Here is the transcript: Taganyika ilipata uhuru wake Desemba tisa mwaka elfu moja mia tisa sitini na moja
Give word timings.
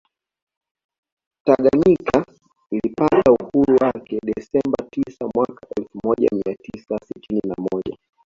Taganyika 1.45 2.25
ilipata 2.71 3.31
uhuru 3.31 3.75
wake 3.81 4.19
Desemba 4.25 4.77
tisa 4.91 5.25
mwaka 5.35 5.67
elfu 5.77 5.99
moja 6.03 6.27
mia 6.31 6.55
tisa 6.55 6.97
sitini 7.07 7.41
na 7.47 7.55
moja 7.57 7.97